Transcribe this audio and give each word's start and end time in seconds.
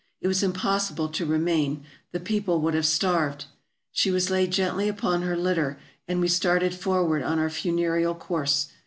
It 0.19 0.27
was 0.27 0.41
impossible 0.41 1.09
to 1.09 1.27
remain; 1.27 1.83
the 2.11 2.19
people 2.19 2.59
would 2.61 2.73
have 2.73 2.87
starved. 2.87 3.45
She 3.91 4.09
was 4.09 4.31
laid 4.31 4.49
gently 4.49 4.89
upon 4.89 5.21
her 5.21 5.37
litter, 5.37 5.77
and 6.07 6.19
we 6.19 6.27
started 6.27 6.73
forward 6.73 7.21
on 7.21 7.37
our 7.37 7.51
funereal 7.51 8.15
course. 8.15 8.69